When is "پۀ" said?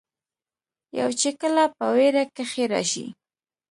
1.75-1.85